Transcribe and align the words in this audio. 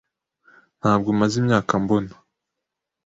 Ntabwo 0.79 1.09
maze 1.19 1.33
imyaka 1.41 1.73
mbona. 1.83 2.11